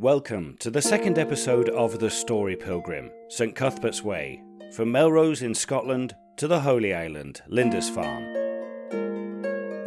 [0.00, 4.40] Welcome to the second episode of The Story Pilgrim, St Cuthbert's Way,
[4.70, 8.22] from Melrose in Scotland to the Holy Island, Lindisfarne.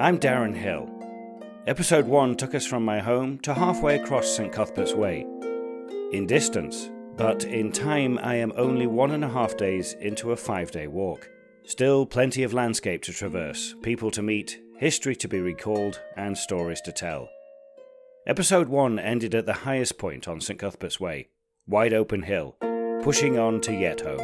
[0.02, 0.90] I'm Darren Hill.
[1.66, 5.26] Episode 1 took us from my home to halfway across St Cuthbert's Way.
[6.12, 10.36] In distance, but in time I am only one and a half days into a
[10.36, 11.30] five day walk.
[11.64, 16.82] Still plenty of landscape to traverse, people to meet, history to be recalled, and stories
[16.82, 17.30] to tell.
[18.28, 21.30] Episode 1 ended at the highest point on St Cuthbert's Way,
[21.68, 22.56] Wideopen Hill,
[23.02, 24.22] pushing on to Yetholm.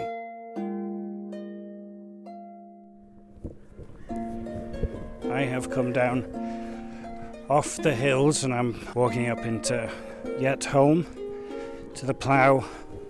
[5.32, 6.28] I have come down
[7.50, 9.92] off the hills and I'm walking up into
[10.26, 11.08] Yetholm
[11.96, 12.66] to the plough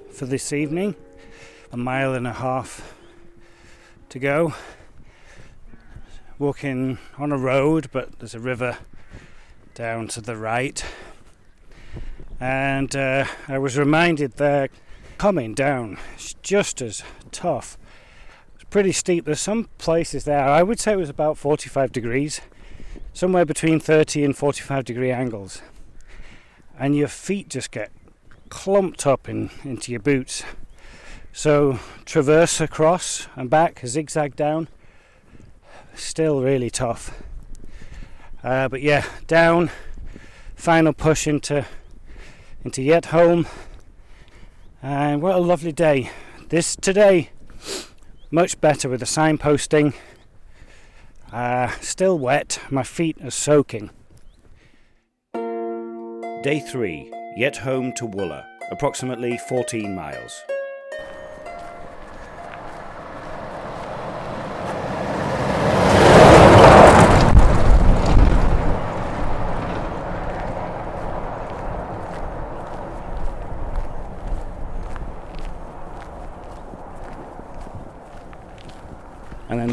[0.09, 0.95] for this evening.
[1.73, 2.95] A mile and a half
[4.07, 4.53] to go.
[6.39, 8.77] Walking on a road, but there's a river
[9.77, 10.83] down to the right.
[12.39, 14.71] And uh, I was reminded that
[15.19, 17.77] coming down is just as tough.
[18.55, 19.25] It's pretty steep.
[19.25, 22.41] There's some places there, I would say it was about 45 degrees,
[23.13, 25.61] somewhere between 30 and 45 degree angles.
[26.79, 27.91] And your feet just get
[28.49, 30.43] clumped up in, into your boots.
[31.31, 34.69] So, traverse across and back, zigzag down,
[35.93, 37.21] still really tough.
[38.43, 39.69] Uh, but yeah, down,
[40.55, 41.65] final push into
[42.63, 43.47] into Yetholm,
[44.81, 46.11] and what a lovely day.
[46.49, 47.29] This today,
[48.31, 49.93] much better with the signposting.
[51.31, 53.89] Uh, still wet, my feet are soaking.
[56.43, 60.43] Day three, Yetholm to Wooler, approximately 14 miles.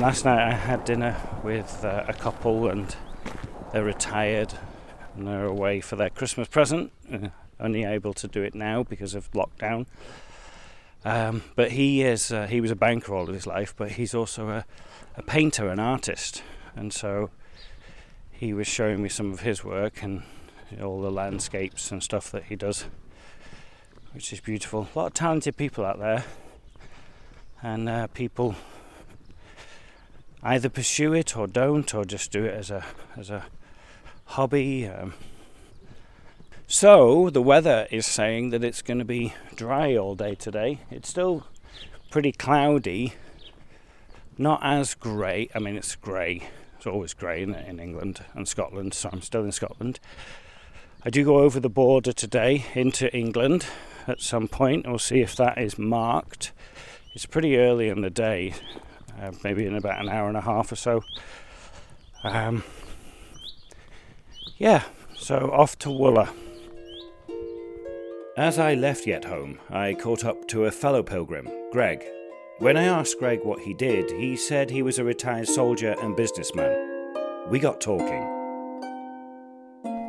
[0.05, 2.95] Last night I had dinner with uh, a couple, and
[3.73, 4.53] they're retired
[5.17, 6.93] and they're away for their Christmas present.
[7.11, 7.29] Uh,
[7.59, 9.87] only able to do it now because of lockdown.
[11.07, 14.15] Um, but he is uh, he was a banker all of his life, but he's
[14.15, 14.67] also a,
[15.17, 16.43] a painter, an artist,
[16.77, 17.31] and so
[18.31, 20.23] he was showing me some of his work and
[20.83, 22.85] all the landscapes and stuff that he does,
[24.13, 24.87] which is beautiful.
[24.95, 26.25] A lot of talented people out there,
[27.63, 28.55] and uh, people
[30.45, 32.85] either pursue it or don't, or just do it as a
[33.17, 33.47] as a
[34.27, 34.87] hobby.
[34.87, 35.15] Um,
[36.67, 40.81] so the weather is saying that it's going to be dry all day today.
[40.91, 41.47] It's still
[42.11, 43.15] pretty cloudy,
[44.39, 45.49] not as grey.
[45.55, 46.49] I mean, it's grey.
[46.77, 50.01] It's always grey in, in England and Scotland, so I'm still in Scotland.
[51.03, 53.67] I do go over the border today into England
[54.07, 54.87] at some point.
[54.87, 56.53] We'll see if that is marked.
[57.15, 58.55] It's pretty early in the day,
[59.21, 61.03] uh, maybe in about an hour and a half or so.
[62.23, 62.65] Um,
[64.57, 64.85] yeah,
[65.17, 66.29] so off to Wooler.
[68.37, 72.05] As I left Yetholm, I caught up to a fellow pilgrim, Greg.
[72.59, 76.17] When I asked Greg what he did, he said he was a retired soldier and
[76.17, 77.13] businessman.
[77.49, 78.34] We got talking.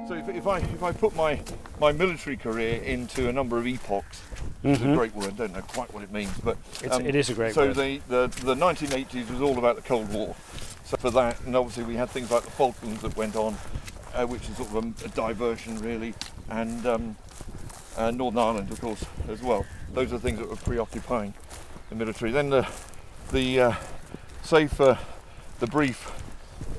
[0.07, 1.39] So if, if I if I put my
[1.79, 4.21] my military career into a number of epochs,
[4.63, 4.95] it's a Mhm.
[4.95, 5.27] great word.
[5.33, 7.75] I don't know quite what it means, but It's, it is a great so word.
[7.75, 10.35] the, the the 1980s was all about the Cold War.
[10.85, 13.57] So for that, and obviously we had things like the Falklands that went on,
[14.13, 16.13] uh, which is sort of a, a diversion really,
[16.49, 17.15] and um,
[17.97, 19.65] uh, Northern Ireland, of course, as well.
[19.93, 21.33] Those are things that were preoccupying
[21.89, 22.31] the military.
[22.31, 22.67] Then the
[23.31, 23.73] the uh,
[24.43, 24.99] say for
[25.59, 26.11] the brief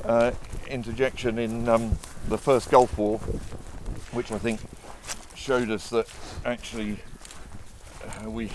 [0.05, 0.33] uh,
[0.69, 1.99] interjection in um,
[2.29, 3.19] the first Gulf War,
[4.13, 4.61] which I think
[5.35, 6.07] showed us that
[6.45, 6.99] actually
[8.05, 8.51] uh, we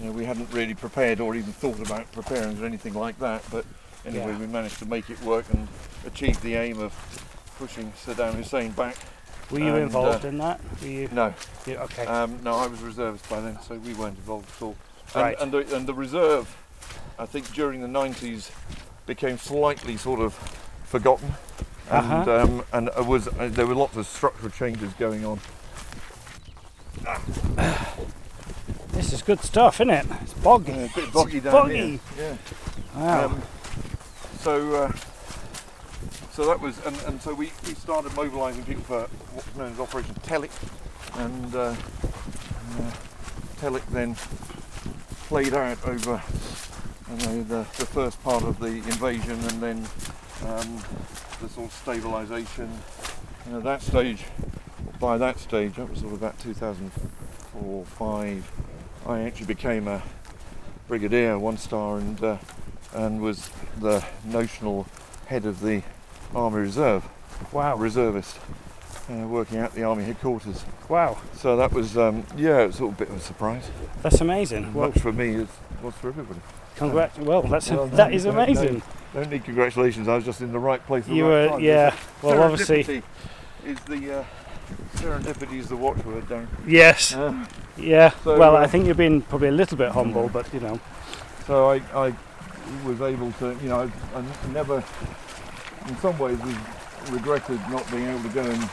[0.00, 3.42] you know, we hadn't really prepared or even thought about preparing or anything like that.
[3.50, 3.64] But
[4.04, 4.38] anyway, Yeah.
[4.38, 5.68] we managed to make it work and
[6.06, 6.92] achieve the aim of
[7.58, 8.96] pushing Saddam Hussein back.
[9.50, 10.60] Were you and, involved uh, in that?
[10.80, 11.08] Were you?
[11.12, 11.34] No,
[11.66, 12.06] you- okay.
[12.06, 14.76] um, no, I was reservist by then, so we weren't involved at all.
[15.14, 15.36] Right.
[15.40, 16.56] And, and, the, and the reserve,
[17.18, 18.50] I think during the 90s,
[19.14, 20.32] became slightly sort of
[20.84, 21.34] forgotten.
[21.90, 22.40] And, Uh-huh.
[22.42, 25.38] um, and it was uh, there were lots of structural changes going on.
[28.92, 30.06] this is good stuff, isn't it?
[30.22, 30.72] It's boggy.
[30.72, 31.74] Yeah, a bit It's boggy down boggy.
[31.76, 31.98] here.
[32.18, 32.36] Yeah.
[32.96, 33.24] Wow.
[33.26, 33.42] Um,
[34.40, 34.92] so, uh,
[36.32, 39.00] so that was, and, and so we, we started mobilising people for
[39.34, 40.50] what's known as Operation Telic,
[41.18, 41.60] and uh,
[42.78, 42.92] uh,
[43.60, 44.16] Telic then
[45.28, 46.22] played out over
[47.16, 49.76] know, the, the first part of the invasion, and then
[50.46, 50.82] um,
[51.40, 52.68] the sort of stabilisation.
[53.46, 54.24] And at that stage,
[55.00, 58.52] by that stage, that was sort of about 2004 5,
[59.06, 60.02] I actually became a
[60.88, 62.36] brigadier, one star, and uh,
[62.94, 63.50] and was
[63.80, 64.86] the notional
[65.26, 65.82] head of the
[66.34, 67.04] Army Reserve,
[67.50, 67.76] Wow.
[67.76, 68.38] reservist,
[69.10, 70.64] uh, working at the Army headquarters.
[70.88, 71.18] Wow.
[71.36, 73.68] So that was, um, yeah, it was a bit of a surprise.
[74.02, 74.74] That's amazing.
[74.74, 75.48] Well, Much for me as
[75.82, 76.40] was for everybody.
[76.76, 77.18] Congrats.
[77.18, 78.40] Well, that's Well, that no, is no, no.
[78.42, 78.82] amazing.
[79.14, 80.08] Don't need congratulations.
[80.08, 81.04] I was just in the right place.
[81.04, 81.60] At the You right were, time.
[81.60, 81.94] yeah.
[82.22, 83.02] Well, obviously,
[83.66, 84.24] is the uh,
[84.96, 86.46] serendipity is the watchword, Darren.
[86.66, 87.14] yes.
[87.14, 87.44] Uh,
[87.76, 88.10] Yeah.
[88.24, 90.80] So, well, uh, I think you've been probably a little bit humble, but you know.
[91.46, 92.14] so I, I
[92.84, 94.82] was able to, you know, I, I never,
[95.88, 96.38] in some ways,
[97.10, 98.70] regretted not being able to go and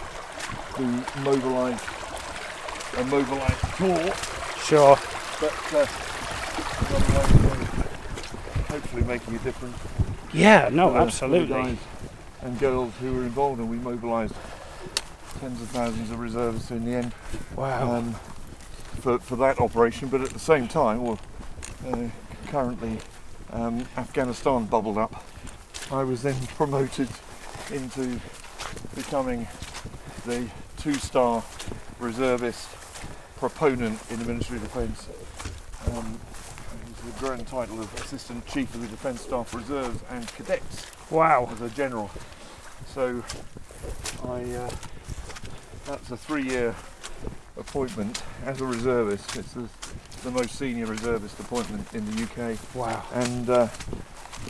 [0.78, 1.82] do mobilise
[2.98, 4.14] a mobilised tour,
[4.58, 4.98] Sure.
[5.42, 5.86] but uh,
[8.70, 9.78] hopefully making a difference.
[10.34, 10.70] Yeah.
[10.72, 10.88] No.
[10.88, 11.78] for the- the Absolutely.
[12.42, 14.36] and girls who were involved, and we mobilised
[15.40, 17.14] tens of thousands of reservists in the end
[17.56, 17.92] Wow.
[17.96, 18.14] um,
[19.02, 20.08] for, for that operation.
[20.10, 21.20] But at the same time, well,
[21.92, 22.08] uh,
[22.48, 23.00] currently
[23.52, 25.24] um, Afghanistan bubbled up.
[25.92, 27.10] I was then promoted
[27.72, 28.20] into
[28.96, 29.48] becoming
[30.26, 31.44] the two-star
[32.00, 32.68] reservist
[33.38, 35.08] proponent in the Ministry of Defence.
[35.92, 36.20] Um,
[37.10, 41.50] the grand title of Assistant Chief of the Defence Staff Reserves and Cadets wow.
[41.52, 42.10] as a general.
[42.94, 43.24] So
[44.26, 44.70] I uh,
[45.86, 46.76] that's a three-year
[47.58, 49.36] appointment as a reservist.
[49.38, 49.68] It's the,
[50.24, 53.04] the most senior reservist appointment in the UK, Wow.
[53.14, 53.68] and uh,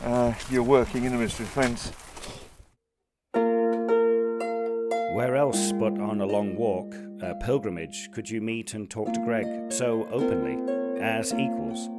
[0.04, 1.92] uh, you're working in the Ministry of Defence.
[5.16, 9.20] Where else but on a long walk, a pilgrimage, could you meet and talk to
[9.24, 10.58] Greg so openly,
[11.02, 11.90] as equals?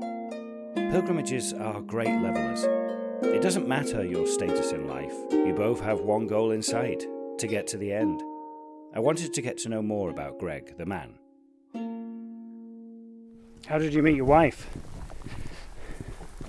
[0.75, 2.65] Pilgrimages are great levelers.
[3.23, 7.07] It doesn't matter your status in life, you both have one goal in sight
[7.39, 8.23] to get to the end.
[8.95, 11.15] I wanted to get to know more about Greg, the man.
[13.67, 14.69] How did you meet your wife?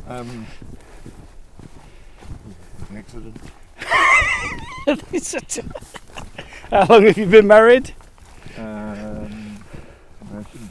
[0.07, 0.47] Um,
[2.95, 3.37] accident.
[6.71, 7.93] How long have you been married?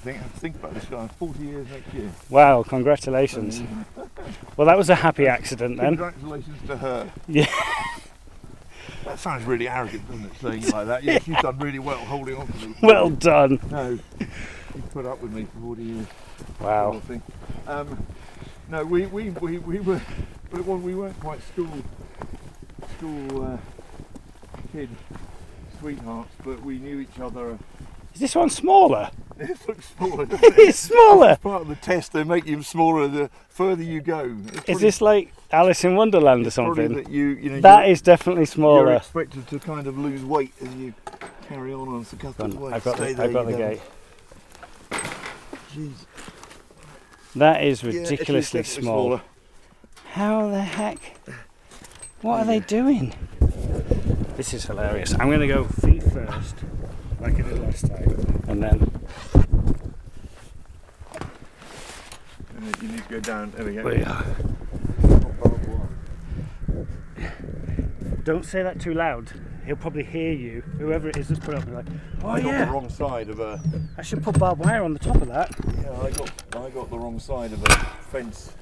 [0.00, 0.22] I think.
[0.36, 1.08] Think about this guy.
[1.18, 2.10] 40 years next year.
[2.30, 2.62] Wow.
[2.62, 3.62] Congratulations.
[4.56, 5.96] Well, that was a happy accident then.
[5.96, 7.12] Congratulations to her.
[7.28, 7.46] Yeah.
[9.04, 10.36] That sounds really arrogant, doesn't it?
[10.40, 11.04] Saying it like that.
[11.04, 12.74] Yeah, she's done really well holding on to me.
[12.82, 13.58] Well done.
[13.70, 16.06] No, you put up with me for 40 years.
[16.60, 17.02] Wow.
[17.06, 17.20] sort
[17.66, 17.68] of.
[17.68, 18.06] Um,
[18.68, 20.00] no, we, we, we, we were,
[20.50, 21.82] but was, we weren't quite school,
[22.96, 23.58] school uh,
[24.72, 24.88] kid
[25.80, 27.58] sweethearts, but we knew each other.
[28.14, 29.10] Is this one smaller?
[29.40, 30.24] It looks smaller.
[30.30, 30.58] it?
[30.58, 31.34] it's smaller.
[31.36, 34.36] Part of the test, they make you smaller the further you go.
[34.52, 36.92] It's Is this like Alice in Wonderland or something?
[36.94, 38.96] That you, you know, That you're, definitely you're smaller.
[38.96, 40.92] expected to kind of lose weight as you
[41.48, 42.32] carry on on the Go
[42.66, 42.72] way.
[42.74, 43.58] I've got Stay the, I've got the go.
[43.58, 43.80] gate.
[45.72, 45.92] Jeez.
[47.36, 49.02] That is Yeah, is ridiculously definitely small.
[49.06, 49.20] smaller.
[50.12, 50.98] How the heck?
[52.20, 53.14] What are they doing?
[54.36, 55.14] This is hilarious.
[55.18, 56.56] I'm going to go feet first,
[57.20, 58.90] like I did last time, and then
[62.62, 63.50] Uh, you need to go down.
[63.56, 63.82] There we go.
[63.84, 64.24] we are.
[68.24, 69.32] Don't say that too loud.
[69.64, 70.60] He'll probably hear you.
[70.78, 71.86] Whoever it is that's put up, be like,
[72.22, 73.60] oh I got the wrong side of a.
[73.96, 75.54] I should put barbed wire on the top of that.
[75.82, 77.68] Yeah, I got I got the wrong side of a
[78.10, 78.52] fence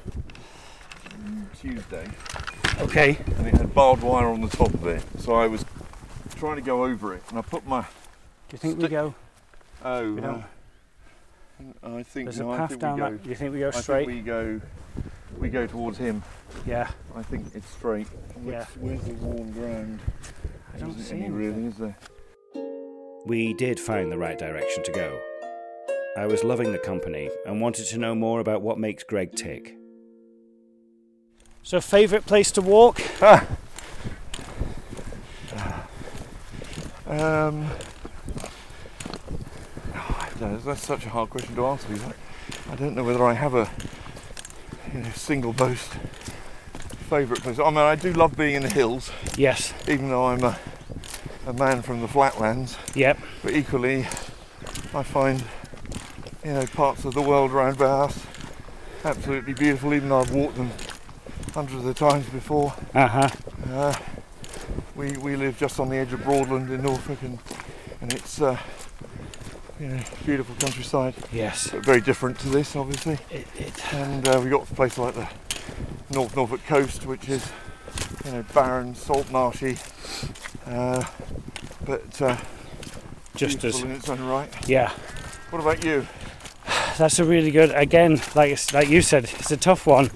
[1.58, 2.06] Tuesday,
[2.80, 3.18] Okay.
[3.36, 5.02] and it had barbed wire on the top of it.
[5.18, 5.64] So I was
[6.36, 7.84] trying to go over it, and I put my
[8.48, 9.14] Do you think we go?
[9.84, 10.12] oh.
[10.14, 10.44] We don't-
[11.82, 13.10] uh, I think There's no, a I path think down we go.
[13.10, 13.22] that.
[13.24, 14.06] Do you think we go I think straight?
[14.06, 14.60] we go.
[15.38, 16.22] We go towards him.
[16.66, 16.88] Yeah.
[17.16, 18.06] I think it's straight.
[18.36, 18.64] Which, Yeah.
[18.78, 20.00] Where's the worn ground?
[20.74, 21.34] I don't see any anything.
[21.34, 21.96] really, is there?
[23.26, 25.20] We did find the right direction to go.
[26.16, 29.74] I was loving the company and wanted to know more about what makes Greg tick.
[31.64, 33.00] So, favourite place to walk?
[33.20, 33.46] Ah.
[37.08, 37.97] Um, I don't
[40.40, 41.88] know, that's such a hard question to answer.
[42.70, 43.70] I don't know whether I have a
[44.92, 45.92] you know, single most
[47.10, 47.58] favourite place.
[47.58, 49.72] I mean, I do love being in the hills, Yes.
[49.88, 50.58] even though I'm a,
[51.46, 52.76] a man from the flatlands.
[52.94, 53.18] Yep.
[53.42, 54.00] But equally,
[54.94, 55.42] I find
[56.44, 58.26] you know parts of the world around Bath
[59.04, 59.94] absolutely beautiful.
[59.94, 60.70] Even though I've walked them
[61.54, 62.74] hundreds of times before.
[62.94, 63.28] Uh huh.
[63.70, 63.94] Uh,
[64.94, 67.38] we we live just on the edge of Broadland in Norfolk, and
[68.00, 68.56] and it's uh,
[69.80, 71.70] you know beautiful countryside, Yes.
[71.70, 73.18] but very different to this, obviously.
[73.30, 75.28] It, it, And uh, we got a place like the
[76.10, 77.50] North Norfolk coast, which is
[78.24, 79.78] you know barren, salt marshy,
[80.66, 81.04] uh,
[81.84, 82.36] but uh,
[83.36, 84.68] just as Beautiful in its own right.
[84.68, 84.90] yeah.
[85.50, 86.06] What about you?
[86.98, 87.70] That's a really good.
[87.70, 90.10] Again, like like you said, it's a tough one.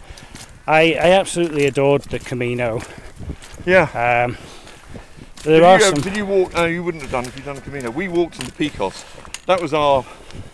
[0.66, 2.80] I I absolutely adored the Camino.
[3.64, 4.24] Yeah.
[4.26, 4.36] Um,
[5.36, 6.00] Did there you, are uh, some.
[6.00, 6.52] did you walk?
[6.54, 7.90] No, you wouldn't have done if you'd done a Camino.
[7.90, 9.04] We walked in the Picos.
[9.46, 10.04] That was our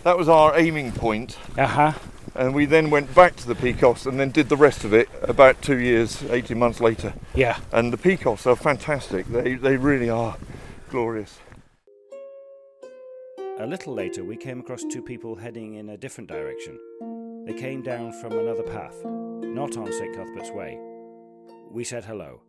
[0.03, 1.93] that was our aiming point, Uh huh.
[2.35, 5.07] and we then went back to the Picos and then did the rest of it
[5.21, 7.13] about two years, eighteen months later.
[7.35, 7.59] Yeah.
[7.71, 9.27] And the Picos are fantastic.
[9.27, 10.37] They they really are
[10.89, 11.39] glorious.
[13.59, 16.79] A little later, we came across two people heading in a different direction.
[17.45, 20.15] They came down from another path, not on St.
[20.15, 20.79] Cuthbert's Way.
[21.69, 22.41] We said hello.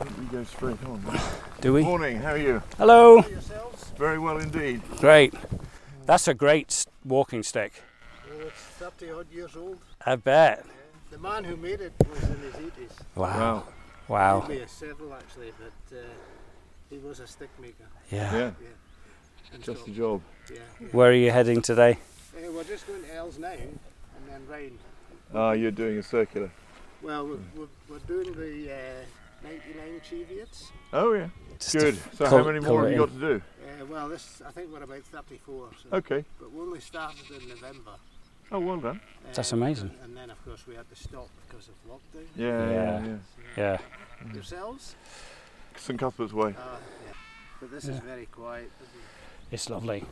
[0.00, 1.02] I think we go straight on.
[1.60, 1.82] Do we?
[1.82, 2.18] Morning.
[2.18, 2.62] How are you?
[2.76, 3.22] Hello.
[3.96, 4.82] Very well indeed.
[4.98, 5.34] Great.
[6.04, 7.82] That's a great walking stick.
[8.30, 9.78] Oh, it's 30 odd years old.
[10.04, 10.64] I bet.
[11.10, 12.90] The man who made it was in his 80s.
[13.14, 13.26] Wow.
[13.26, 13.64] Wow.
[14.08, 14.40] Wow.
[14.42, 16.02] He made a several actually, but uh,
[16.90, 17.84] he was a stick maker.
[18.10, 18.32] Yeah.
[18.34, 18.50] Yeah.
[19.54, 20.20] in Just a job.
[20.50, 20.58] Yeah.
[20.80, 20.88] yeah.
[20.92, 21.98] Where are you heading today?
[22.36, 23.78] Uh, we're just going to Els now and
[24.28, 24.78] then round.
[25.34, 26.50] Ah, you're doing a circular.
[27.02, 28.76] Well, we're, we're, we're doing the uh,
[29.46, 30.70] 99 Cheviots.
[30.92, 31.28] Oh yeah.
[31.58, 31.98] Just Good.
[32.16, 33.42] So col- how many more have you got to do?
[33.80, 35.68] Uh, well, this I think we're about 34.
[35.82, 36.24] So, Okay.
[36.38, 37.92] But we only started in November.
[38.52, 39.00] Oh, well done.
[39.34, 39.90] That's amazing.
[40.02, 42.26] And, and then, of course, we had to stop because of lockdown.
[42.36, 42.70] Yeah.
[42.70, 43.06] Yeah.
[43.06, 43.16] Yeah.
[43.56, 43.78] yeah.
[44.26, 44.32] Yeah.
[44.34, 44.94] Yourselves?
[45.76, 46.50] St Cuthbert's Way.
[46.50, 46.76] Uh,
[47.06, 47.12] yeah.
[47.60, 47.94] But this Yeah.
[47.94, 48.70] is very quiet.
[48.80, 49.54] isn't it?
[49.54, 50.04] It's lovely.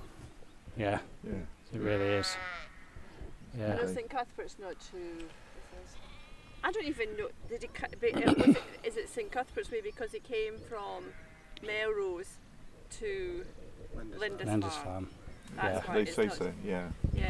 [0.77, 0.99] Yeah.
[1.25, 1.33] Yeah.
[1.73, 2.37] It really is.
[3.57, 3.69] Yeah.
[3.69, 3.95] No, Okay.
[3.95, 5.27] St Cuthbert's not too.
[6.67, 7.29] This is- I don't even know.
[7.49, 7.69] Did he?
[8.01, 11.05] but, uh, was it, is it St Cuthbert's Way because he came from
[11.67, 12.37] Melrose
[12.99, 13.45] to
[13.95, 14.85] Linda's Linda's Landers Farm?
[14.85, 15.09] Farm.
[15.57, 15.95] That's Yeah.
[15.95, 16.53] They say so.
[16.65, 16.89] Yeah.
[17.13, 17.23] Yeah.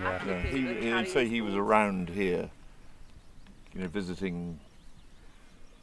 [0.00, 0.08] Yeah.
[0.22, 0.40] I Yeah.
[0.42, 2.50] He, they he'd say he was around here,
[3.74, 4.60] you know, visiting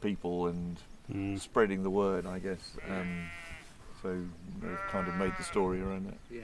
[0.00, 0.78] people and
[1.12, 1.38] Mm.
[1.38, 2.76] spreading the word, I guess.
[2.88, 3.28] Um,
[4.00, 4.24] so
[4.60, 6.18] they've kind of made the story around that.
[6.30, 6.42] Yeah,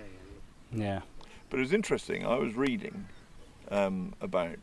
[0.73, 1.01] yeah, Yeah.
[1.49, 2.27] But it was interesting.
[2.27, 3.07] I was reading
[3.71, 4.57] um, about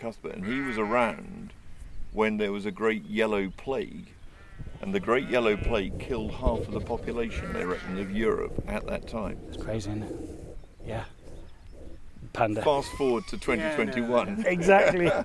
[0.00, 1.52] Cuthbert, and he was around
[2.12, 4.08] when there was a great yellow plague,
[4.80, 8.86] and the great yellow plague killed half of the population, they reckon, of Europe at
[8.86, 9.38] that time.
[9.48, 10.14] It's crazy, isn't it?
[10.86, 11.04] Yeah.
[12.32, 12.62] Panda.
[12.62, 14.44] Fast forward to 2021.
[14.46, 15.10] Exactly.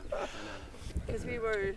[1.05, 1.75] Because we were.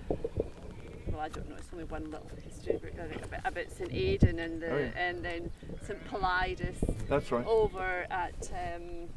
[1.09, 1.57] Well, I don't know.
[1.57, 4.79] It's only one little history book I think, about, about St Aidan and the Oh,
[4.79, 4.91] yeah.
[4.97, 5.51] and then
[5.87, 6.77] St Paulinus
[7.09, 7.45] That's right.
[7.47, 9.09] over at um,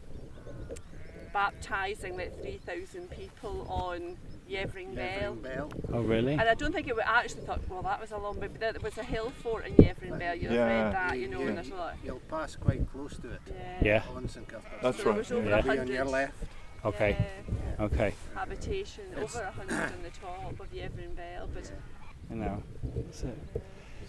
[1.34, 4.18] baptising like three thousand people on
[4.50, 5.36] Yeavering Bell.
[5.36, 5.72] Yeavering Bell.
[5.94, 6.34] oh, really?
[6.34, 8.60] And I don't think it would actually thought, well, that was a long bit, but
[8.60, 10.36] there was a hill fort in Yeavering Bell.
[10.36, 10.66] You've Yeah.
[10.86, 11.48] read that, you know, Yeah.
[11.48, 11.96] and there's a lot.
[12.04, 13.42] You'll pass quite close to it
[13.82, 14.04] Yeah.
[14.14, 14.82] on St Cuthbert's.
[14.82, 15.18] That's So there right.
[15.20, 15.66] was over Yeah.
[15.66, 16.34] a on your left.
[16.84, 17.16] Okay.
[17.20, 18.14] yeah, Okay.
[18.36, 21.72] habitation, It's- over a hundred on the top of Yeavering Bell, but
[22.30, 22.64] You know.
[22.96, 23.38] That's it.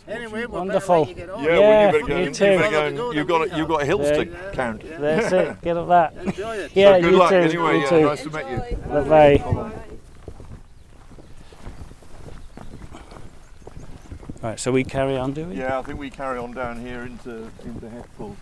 [0.08, 1.06] Anyway, we're Wonderful.
[1.08, 1.42] you get on.
[1.44, 2.18] Yeah, Yeah, well, you better go.
[2.18, 2.44] you You too.
[2.44, 4.28] better Further go to and go you've got we a, you've got a hill have.
[4.32, 4.50] Yeah.
[4.52, 4.82] count.
[4.84, 4.98] Yeah.
[4.98, 5.60] That's it.
[5.62, 6.16] Get up that.
[6.26, 6.70] Enjoy it.
[6.74, 7.36] Yeah, So you good luck too.
[7.36, 7.74] anyway.
[7.76, 8.00] you Yeah, too.
[8.02, 8.62] nice to meet you.
[8.62, 9.02] enjoy.
[9.04, 9.72] Bye-bye.
[14.42, 15.56] Right, so we carry on, do we?
[15.56, 18.34] Yeah, I think we carry on down here into into Hethpool.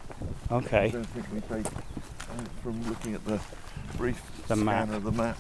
[0.51, 3.39] I don't think we take uh, from looking at the
[3.99, 4.89] brief The scan map.
[4.93, 5.37] of the map.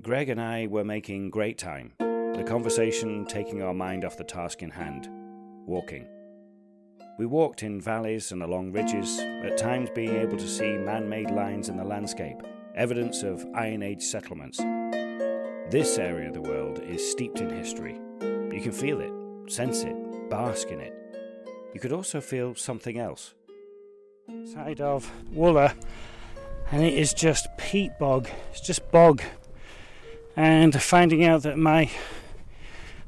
[0.00, 4.62] Greg and I were making great time, the conversation taking our mind off the task
[4.62, 5.08] in hand
[5.66, 6.06] walking.
[7.18, 11.32] We walked in valleys and along ridges, at times being able to see man made
[11.32, 12.36] lines in the landscape,
[12.76, 14.58] evidence of Iron Age settlements.
[15.68, 18.00] This area of the world is steeped in history.
[18.22, 19.96] You can feel it, sense it,
[20.30, 20.94] bask in it.
[21.74, 23.34] You could also feel something else.
[24.44, 25.74] Side of Wooler,
[26.70, 28.28] and it is just peat bog.
[28.52, 29.22] It's just bog.
[30.38, 31.90] And finding out that my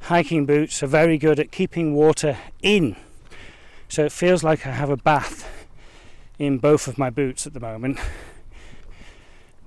[0.00, 2.96] hiking boots are very good at keeping water in.
[3.88, 5.48] So it feels like I have a bath
[6.40, 8.00] in both of my boots at the moment.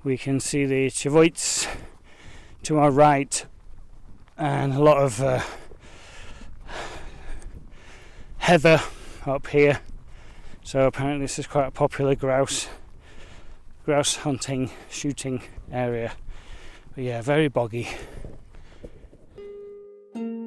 [0.04, 1.66] We can see the Cheviots
[2.64, 3.46] to our right
[4.36, 5.40] and a lot of uh,
[8.36, 8.82] heather
[9.24, 9.80] up here.
[10.64, 12.68] So apparently this is quite a popular grouse
[13.86, 15.40] grouse hunting shooting
[15.72, 16.12] area.
[16.94, 17.88] But yeah, very boggy.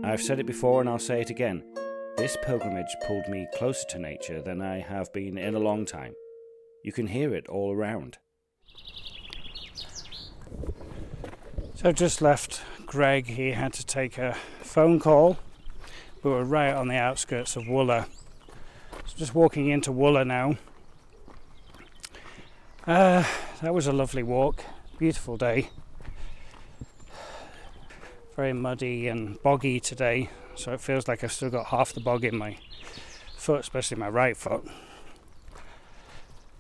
[0.03, 1.63] I've said it before and I'll say it again.
[2.15, 6.13] This pilgrimage pulled me closer to nature than I have been in a long time.
[6.83, 8.17] You can hear it all around.
[11.75, 13.27] So I've just left Greg.
[13.27, 15.37] He had to take a phone call.
[16.23, 18.07] We were right on the outskirts of Wooler.
[19.05, 20.55] So just walking into Wooler now.
[22.87, 23.25] Uh,
[23.61, 24.63] that was a lovely walk.
[24.97, 25.69] Beautiful day.
[28.37, 32.23] Very muddy and boggy today, so it feels like I've still got half the bog
[32.23, 32.59] in my
[33.35, 34.63] foot, especially my right foot.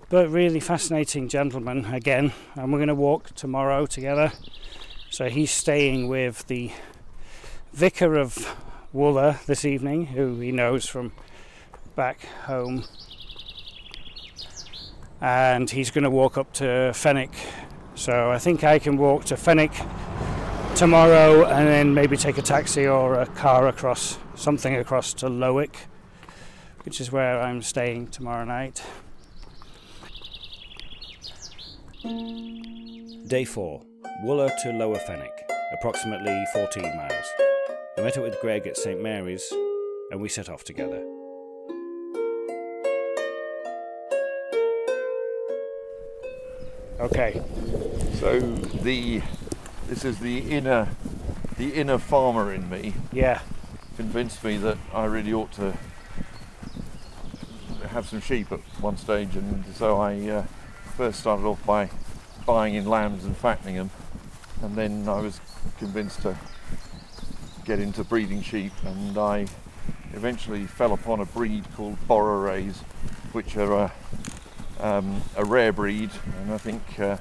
[0.09, 4.31] But really fascinating gentleman again, and we're going to walk tomorrow together.
[5.11, 6.71] So he's staying with the
[7.73, 8.55] vicar of
[8.91, 11.11] Wooler this evening, who he knows from
[11.95, 12.85] back home.
[15.21, 17.35] And he's going to walk up to Fenwick.
[17.93, 19.73] So I think I can walk to Fenwick
[20.77, 25.75] tomorrow and then maybe take a taxi or a car across, something across to Lowick,
[26.83, 28.83] which is where I'm staying tomorrow night.
[33.25, 33.81] Day 4
[34.23, 37.25] Wooler to Lower Fenwick, approximately 14 miles.
[37.97, 39.51] I met up with Greg at St Mary's
[40.11, 41.03] and we set off together.
[46.99, 47.41] Okay,
[48.19, 49.23] So the
[49.87, 50.89] this is the inner
[51.57, 52.93] the inner farmer in me.
[53.11, 53.41] Yeah,
[53.95, 55.75] convinced me that I really ought to
[57.89, 60.43] have some sheep at one stage, and so I uh,
[60.95, 61.89] first started off by
[62.45, 63.89] buying in lambs and fattening them,
[64.61, 65.39] and then I was
[65.79, 66.37] convinced to
[67.65, 69.47] get into breeding sheep, and I
[70.13, 72.77] eventually fell upon a breed called Borerays,
[73.31, 73.91] which are a,
[74.79, 77.17] um, a rare breed, and I think uh,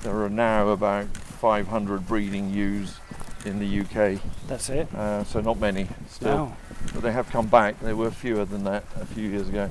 [0.00, 1.08] there are now about
[1.40, 2.98] 500 breeding ewes
[3.46, 4.94] in the UK, that's it.
[4.94, 6.56] uh, so not many still Wow.
[6.92, 7.80] but they have come back.
[7.80, 9.70] There were fewer than that a few years ago,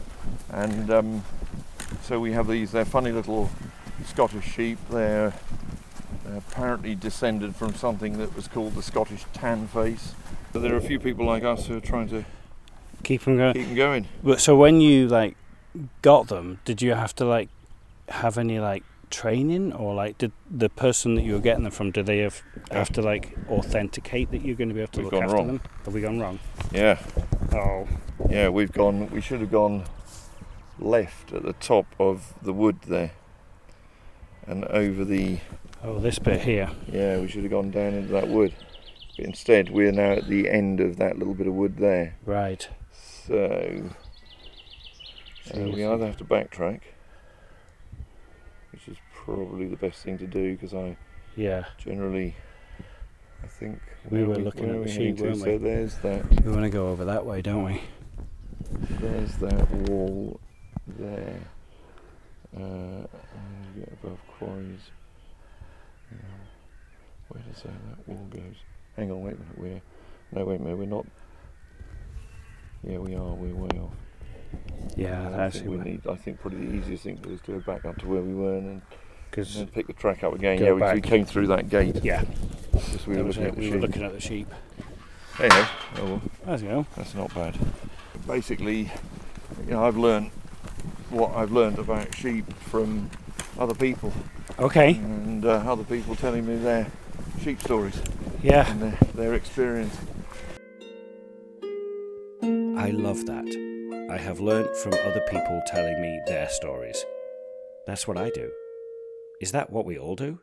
[0.52, 1.24] and um,
[2.02, 2.72] so we have these.
[2.72, 3.52] They're funny little
[4.06, 4.80] Scottish sheep.
[4.90, 5.34] They're,
[6.36, 10.14] apparently descended from something that was called the Scottish tan face.
[10.54, 12.24] But there are a few people like us who are trying to
[13.04, 13.54] Keep them going.
[13.54, 14.08] keep them going.
[14.24, 15.36] But so when you like
[16.04, 17.50] got them, did you have to like
[18.10, 21.92] have any like training, or like did the person that you were getting them from,
[21.92, 25.12] do they have have to like authenticate that you're going to be able to We've
[25.12, 25.48] look after wrong.
[25.48, 25.62] them?
[25.86, 26.40] Have we gone wrong?
[26.72, 27.00] Yeah,
[27.52, 27.88] Oh,
[28.30, 28.50] yeah.
[28.50, 29.10] We've gone.
[29.10, 29.86] We should have gone
[30.78, 33.12] left at the top of the wood there,
[34.48, 35.40] and over the
[35.84, 36.70] oh, this bit here.
[36.92, 38.54] Yeah, we should have gone down into that wood.
[39.18, 42.16] But instead, we're now at the end of that little bit of wood there.
[42.26, 42.70] Right.
[43.28, 43.90] So
[45.54, 46.82] uh, we either have to backtrack,
[48.72, 50.96] which is probably the best thing to do because I
[51.36, 51.66] Yeah.
[51.78, 52.36] generally,
[53.44, 53.80] I think
[54.10, 55.24] We were are looking at the we heading to?
[55.24, 55.42] weren't we?
[55.44, 56.44] So there's that.
[56.46, 57.82] We want to go over that way, don't we?
[59.00, 60.40] There's that wall
[60.88, 61.40] there.
[62.56, 63.06] Uh,
[63.78, 64.92] get above quarries.
[66.12, 66.18] Yeah.
[67.30, 68.56] Where does that, that wall goes?
[68.96, 69.58] Hang on, wait a minute.
[69.58, 69.82] We're
[70.32, 70.78] no, wait a minute.
[70.78, 71.06] We're not.
[72.84, 73.34] Yeah, we are.
[73.34, 73.94] We're way off.
[74.96, 76.02] Yeah, I that's think we need.
[76.08, 78.22] I think probably the easiest thing to do is to go back up to where
[78.22, 78.82] we were and then,
[79.38, 80.58] and then pick the track up again.
[80.60, 82.04] Yeah, we, we came through that gate.
[82.04, 82.24] yeah,
[82.74, 83.48] Just we were looking it.
[83.50, 83.82] at the we were sheep.
[83.82, 84.48] looking at the sheep.
[85.40, 86.22] Anyway, oh well.
[86.46, 86.86] There you go.
[86.98, 87.58] That's not bad.
[88.28, 88.92] Basically,
[89.66, 90.32] you know, I've learned
[91.10, 93.10] what I've learned about sheep from
[93.58, 94.12] other people
[94.60, 94.92] Okay.
[94.96, 96.88] and uh, other people telling me their
[97.42, 98.00] sheep stories
[98.44, 98.70] Yeah.
[98.70, 99.96] and their, their experience.
[102.44, 103.46] I love that.
[104.10, 107.06] I have learnt from other people telling me their stories.
[107.86, 108.52] That's what I do.
[109.40, 110.40] Is that what we all do?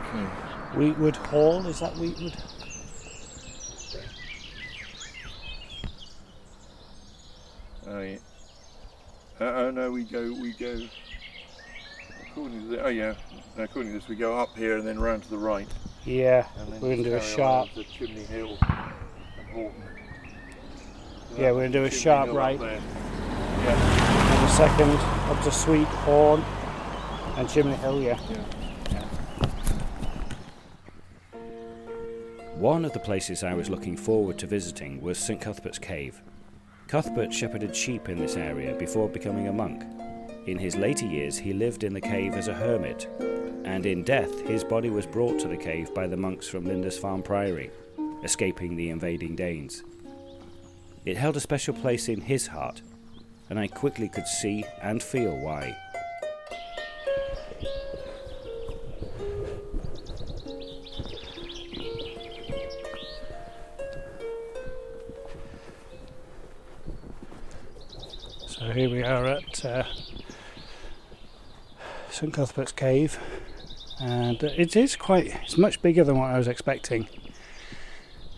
[0.00, 0.26] Okay.
[0.74, 1.66] Weetwood Hall.
[1.66, 2.34] Is that Wheatwood?
[7.88, 8.16] Oh yeah.
[9.38, 10.80] Uh, oh no, we go, we go.
[12.36, 13.14] According to the, oh yeah,
[13.56, 15.66] according to this, we go up here and then round to the right.
[16.04, 16.46] Yeah.
[16.58, 17.72] And then We're gonna do a sharp.
[17.72, 19.82] to Chimney Hill and Horton.
[21.30, 22.60] So Yeah, we're gonna do a sharp right.
[22.60, 22.78] Yeah,
[24.34, 24.90] And a second
[25.30, 26.44] up to Sweet Horn
[27.38, 28.02] and Chimney Hill.
[28.02, 28.20] Yeah.
[28.92, 29.06] yeah.
[32.56, 36.20] One of the places I was looking forward to visiting was St Cuthbert's Cave.
[36.86, 39.82] Cuthbert shepherded sheep in this area before becoming a monk.
[40.46, 43.08] In his later years, he lived in the cave as a hermit,
[43.64, 47.22] and in death, his body was brought to the cave by the monks from Lindisfarne
[47.22, 47.70] Priory,
[48.22, 49.82] escaping the invading Danes.
[51.04, 52.80] It held a special place in his heart,
[53.50, 55.76] and I quickly could see and feel why.
[68.46, 69.84] So here we are at uh,
[72.16, 73.18] St Cuthbert's Cave,
[74.00, 75.26] and it is quite.
[75.42, 77.10] It's much bigger than what I was expecting.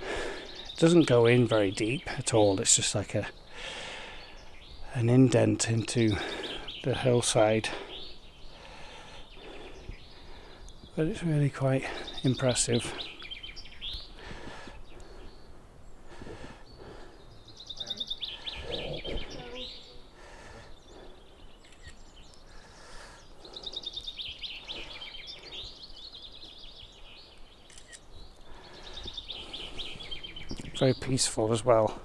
[0.01, 2.61] It doesn't go in very deep at all.
[2.61, 3.29] It's just like a
[4.95, 6.17] an indent into
[6.83, 7.69] the hillside.
[10.97, 11.85] But it's really quite
[12.25, 12.93] impressive.
[30.89, 32.01] Very peaceful as well.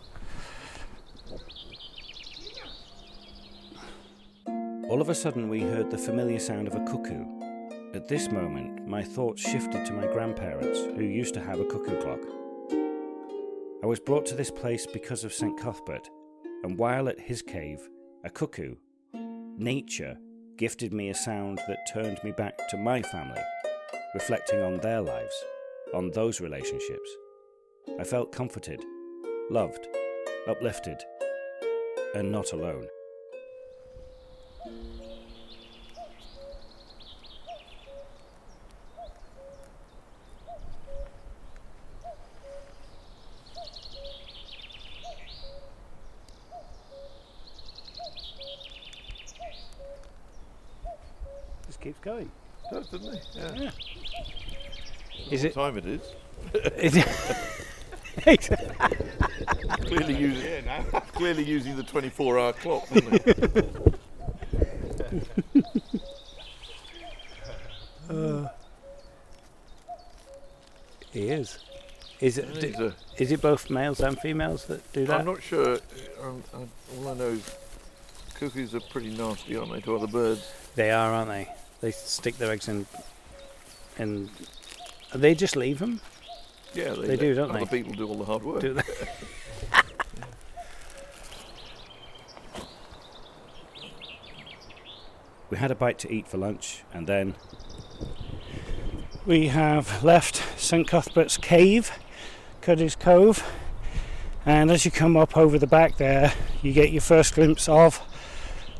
[4.45, 7.23] All of a sudden, we heard the familiar sound of a cuckoo.
[7.93, 12.01] At this moment, my thoughts shifted to my grandparents, who used to have a cuckoo
[12.01, 12.19] clock.
[13.81, 15.57] I was brought to this place because of St.
[15.57, 16.09] Cuthbert,
[16.65, 17.87] and while at his cave,
[18.25, 18.75] a cuckoo,
[19.13, 20.17] nature,
[20.57, 23.41] gifted me a sound that turned me back to my family,
[24.13, 25.45] reflecting on their lives,
[25.93, 27.17] on those relationships.
[27.99, 28.83] I felt comforted,
[29.49, 29.87] loved,
[30.47, 31.03] uplifted,
[32.15, 32.87] and not alone.
[51.67, 52.31] Just keeps going.
[52.71, 53.25] Does, doesn't it?
[53.35, 53.51] Yeah.
[53.55, 53.71] Yeah.
[55.31, 57.43] Is Is what it- time it is?
[58.25, 58.49] Is
[59.85, 60.65] Clearly using,
[61.13, 62.87] clearly using the 24-hour clock.
[62.91, 63.99] Isn't?
[71.11, 71.59] He is.
[72.19, 72.63] Is it?
[72.63, 75.19] It's a- Is it both males and females that do that?
[75.19, 75.79] I'm not sure.
[76.21, 77.55] Um, um, all I know is
[78.33, 80.51] cuckoos are pretty nasty, aren't they, to other birds?
[80.75, 81.47] They are, aren't they?
[81.81, 82.87] They stick their eggs in.
[83.99, 84.29] And
[85.13, 86.01] they just leave them.
[86.73, 87.57] Yeah, They do, don't they?
[87.61, 87.77] other they?
[87.83, 88.61] people do all the hard work.
[88.61, 88.81] Do they?
[95.49, 97.35] We had a bite to eat for lunch, and then
[99.25, 101.91] We have left St Cuthbert's Cave,
[102.61, 103.45] Cuddy's Cove,
[104.45, 108.01] and as you come up over the back there, you get your first glimpse of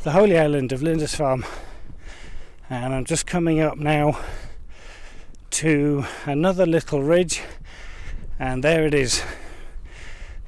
[0.04, 1.46] the holy island of Lindisfarne.
[2.70, 4.20] And I'm just coming up now
[5.52, 7.42] to another little ridge,
[8.44, 9.24] and there it is.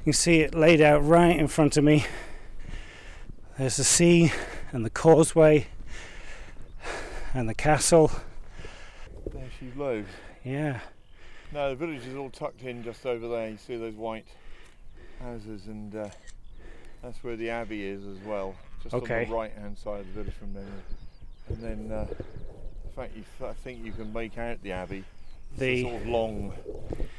[0.00, 2.04] You can see it laid out right in front of me.
[3.56, 4.32] There's the sea
[4.70, 5.68] and the causeway
[7.32, 8.12] and the castle.
[9.32, 10.04] There she low.
[10.44, 10.80] Yeah.
[11.54, 13.48] No, the village is all tucked in just over there.
[13.48, 14.26] You see those white
[15.22, 16.10] houses, and uh,
[17.02, 19.22] that's where the abbey is as well, just Okay.
[19.22, 20.64] on the right-hand side of the village from there.
[21.48, 25.04] And then, uh, in fact, you, I think you can make out the abbey.
[25.56, 26.52] The sort of long.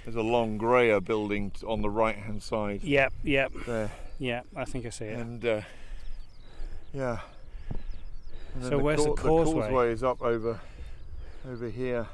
[0.07, 4.85] There's a long greyer building on the right-hand side Yep, yep, there, yeah, I think
[4.85, 5.19] I see it.
[5.19, 5.61] and uh,
[6.93, 7.19] yeah.
[8.53, 9.53] And then So where's the causeway?
[9.53, 10.61] The causeway is up over,
[11.45, 12.07] over here.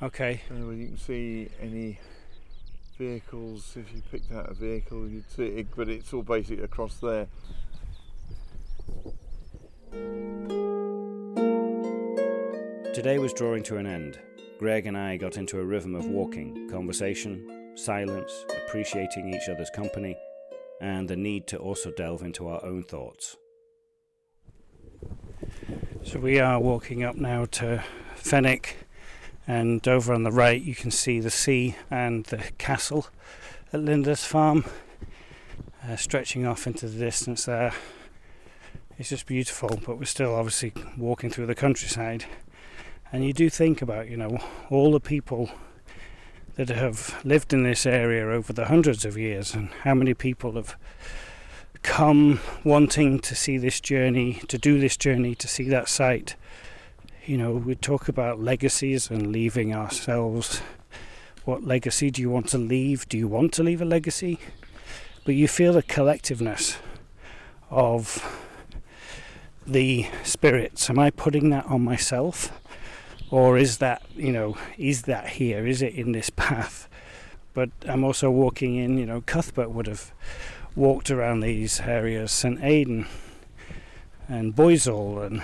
[0.00, 1.98] Okay, And you can see any
[2.96, 3.76] vehicles.
[3.76, 7.26] If you picked out a vehicle, you'd see it, but it's all basically across there.
[12.94, 14.20] Today was drawing to an end.
[14.60, 20.18] Greg and I got into a rhythm of walking, conversation, silence, appreciating each other's company,
[20.82, 23.38] and the need to also delve into our own thoughts.
[26.02, 27.82] so we are walking up now to
[28.16, 28.86] Fenwick,
[29.48, 33.06] and over on the right you can see the sea and the castle
[33.72, 34.66] at Lindisfarne,
[35.88, 37.72] uh, stretching off into the distance there.
[38.98, 42.26] It's just beautiful, but we're still obviously walking through the countryside.
[43.12, 44.38] And you do think about, you know,
[44.70, 45.50] all the people
[46.54, 50.52] that have lived in this area over the hundreds of years and how many people
[50.52, 50.76] have
[51.82, 56.36] come wanting to see this journey, to do this journey, to see that site.
[57.26, 60.60] You know, we talk about legacies and leaving ourselves.
[61.44, 63.08] What legacy do you want to leave?
[63.08, 64.38] Do you want to leave a legacy?
[65.24, 66.76] But you feel the collectiveness
[67.70, 68.24] of
[69.66, 70.90] the spirits.
[70.90, 72.52] Am I putting that on myself?
[73.30, 75.66] Or is that, you know, is that here?
[75.66, 76.88] Is it in this path?
[77.54, 80.12] But I'm also walking in, you know, Cuthbert would have
[80.76, 83.06] walked around these areas, St Aidan
[84.28, 85.42] and Boisil and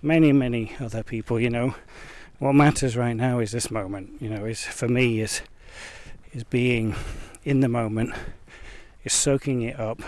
[0.00, 1.74] many, many other people, you know.
[2.38, 5.42] What matters right now is this moment, you know, is for me is
[6.32, 6.96] is being
[7.44, 8.12] in the moment,
[9.04, 10.00] is soaking it up.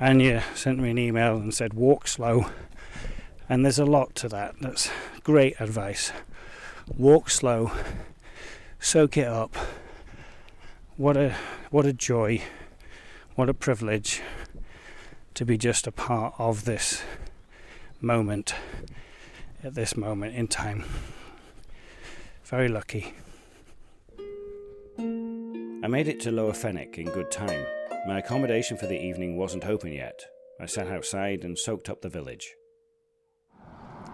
[0.00, 2.46] Anya sent me an email and said walk slow.
[3.48, 4.54] And there's a lot to that.
[4.60, 4.90] That's
[5.24, 6.12] great advice.
[6.96, 7.70] Walk slow,
[8.80, 9.56] soak it up.
[10.96, 11.34] What a
[11.70, 12.42] what a joy,
[13.34, 14.20] what a privilege
[15.34, 17.02] to be just a part of this
[18.00, 18.54] moment
[19.64, 20.84] at this moment in time.
[22.44, 23.14] Very lucky.
[24.98, 27.64] I made it to Lower Fenwick in good time.
[28.06, 30.26] My accommodation for the evening wasn't open yet.
[30.60, 32.54] I sat outside and soaked up the village.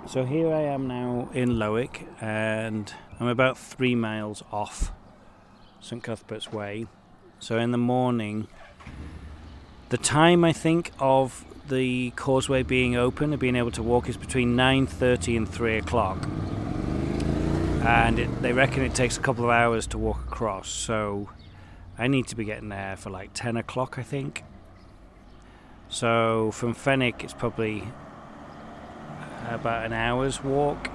[0.07, 4.91] So here I am now in Lowick, and I'm about three miles off
[5.81, 6.87] St Cuthbert's Way.
[7.39, 8.49] So in the morning,
[9.91, 14.17] the time I think of the causeway being open and being able to walk is
[14.17, 16.27] between 9:30 and 3 o'clock,
[17.85, 20.69] and it, they reckon it takes a couple of hours to walk across.
[20.69, 21.31] So
[21.99, 24.45] I need to be getting there for like 10 o'clock, I think.
[25.89, 27.85] So from Fenwick, it's probably
[29.55, 30.91] about an hour's walk.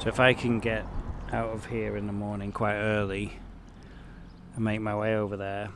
[0.00, 0.84] So if I can get
[1.32, 3.38] out of here in the morning quite early
[4.54, 5.70] and make my way over there.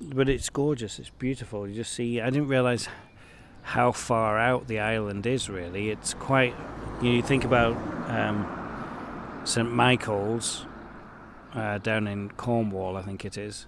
[0.00, 1.68] But it's gorgeous, it's beautiful.
[1.68, 2.88] You just see, I didn't realize
[3.62, 5.90] how far out the island is really.
[5.90, 6.54] It's quite,
[7.00, 7.76] you, know, you think about
[8.10, 9.70] um, St.
[9.70, 10.66] Michael's
[11.54, 13.66] uh, down in Cornwall, I think it is.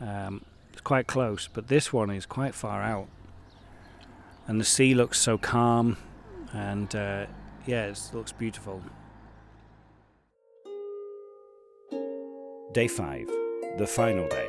[0.00, 3.08] Um, it's quite close, but this one is quite far out.
[4.48, 5.96] And the sea looks so calm,
[6.52, 7.26] and uh,
[7.66, 8.80] yeah, it looks beautiful.
[12.72, 13.26] Day 5,
[13.78, 14.48] the final day.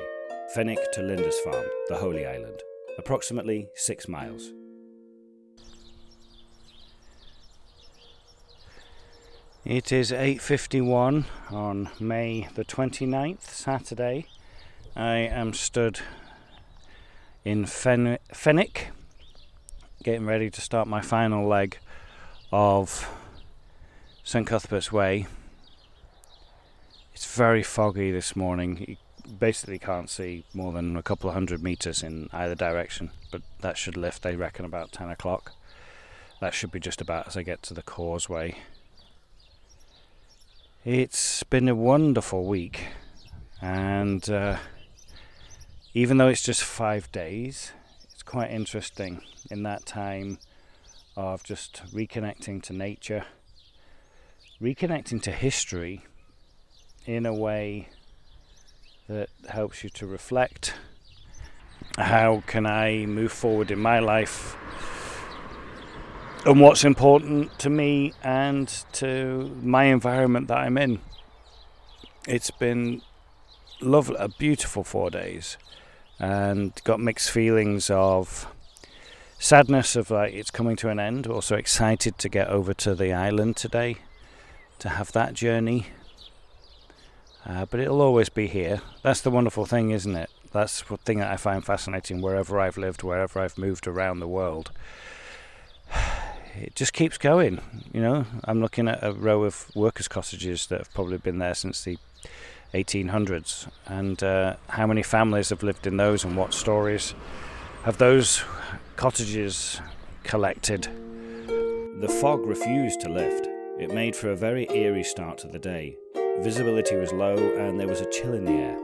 [0.53, 2.61] Fenwick to Lindisfarne, the Holy Island,
[2.97, 4.53] approximately 6 miles.
[9.65, 14.27] It is 8:51 on May the 29th, Saturday.
[14.95, 15.99] I am stood
[17.43, 18.91] in Fen- Fenwick
[20.03, 21.79] getting ready to start my final leg
[22.51, 23.09] of
[24.23, 25.27] St Cuthbert's Way.
[27.13, 28.85] It's very foggy this morning.
[28.87, 28.97] You
[29.39, 33.77] basically can't see more than a couple of hundred meters in either direction, but that
[33.77, 35.53] should lift, they reckon, about 10 o'clock.
[36.39, 38.55] That should be just about as I get to the causeway.
[40.85, 42.85] It's been a wonderful week,
[43.61, 44.57] and uh,
[45.93, 47.71] even though it's just five days,
[48.27, 50.37] quite interesting in that time
[51.15, 53.25] of just reconnecting to nature,
[54.61, 56.03] reconnecting to history
[57.05, 57.89] in a way
[59.07, 60.75] that helps you to reflect.
[61.97, 64.55] How can I move forward in my life
[66.45, 70.99] and what's important to me and to my environment that I'm in.
[72.27, 73.01] It's been
[73.81, 75.57] lovely, a beautiful four days,
[76.19, 78.47] and got mixed feelings of
[79.39, 81.27] sadness of like it's coming to an end.
[81.27, 83.97] Also excited to get over to the island today
[84.79, 85.87] to have that journey.
[87.45, 88.81] Uh, but it'll always be here.
[89.03, 90.29] That's the wonderful thing, isn't it?
[90.51, 94.27] That's the thing that I find fascinating wherever I've lived, wherever I've moved around the
[94.27, 94.71] world
[96.55, 97.59] it just keeps going.
[97.93, 101.55] You know, I'm looking at a row of workers' cottages that have probably been there
[101.55, 101.97] since the
[102.73, 107.13] 1800s, and uh, how many families have lived in those, and what stories
[107.83, 108.43] have those
[108.95, 109.81] cottages
[110.23, 110.87] collected.
[112.01, 113.47] The fog refused to lift.
[113.79, 115.97] It made for a very eerie start to the day.
[116.39, 118.77] Visibility was low, and there was a chill in the air.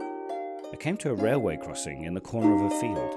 [0.72, 3.14] I came to a railway crossing in the corner of a field.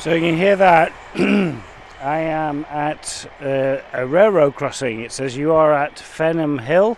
[0.00, 0.92] So you can hear that.
[2.00, 5.00] I am at uh, a railroad crossing.
[5.00, 6.96] It says you are at Fenham Hill.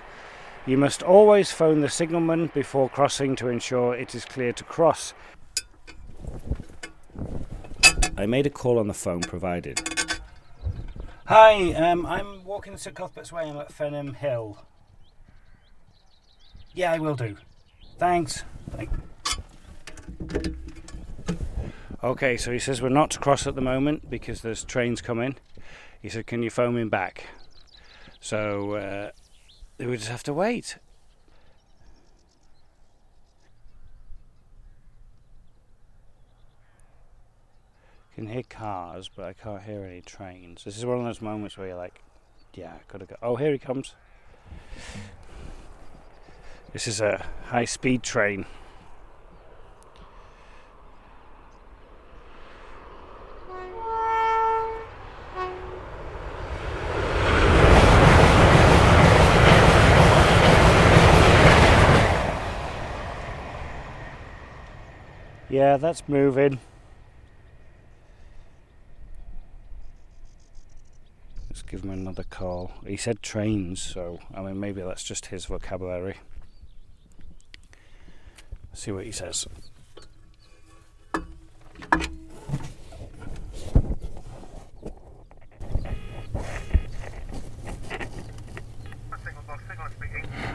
[0.66, 5.14] You must always phone the signalman before crossing to ensure it is clear to cross.
[8.18, 9.80] I made a call on the phone provided.
[11.26, 13.48] Hi, um, I'm walking to Cuthbert's Way.
[13.48, 14.58] I'm at Fenham Hill.
[16.74, 17.36] Yeah, I will do.
[17.98, 18.44] Thanks.
[18.72, 18.90] Thank-
[22.02, 25.36] Okay, so he says we're not to cross at the moment because there's trains coming.
[26.00, 27.26] He said, "Can you phone me back?"
[28.20, 29.10] So uh,
[29.78, 30.78] we just have to wait.
[38.20, 40.64] can hear cars, but I can't hear any trains.
[40.64, 42.02] This is one of those moments where you're like,
[42.52, 43.94] "Yeah, gotta go." Oh, here he comes.
[46.74, 48.44] This is a high-speed train.
[65.60, 66.58] Yeah, that's moving.
[71.50, 72.72] Let's give him another call.
[72.86, 76.14] He said trains, so I mean, maybe that's just his vocabulary.
[78.72, 79.46] See what he says.